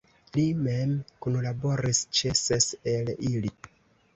Li 0.37 0.45
mem 0.61 0.95
kunlaboris 1.25 2.01
ĉe 2.21 2.33
ses 2.43 2.71
el 2.95 3.13
ili. 3.35 3.53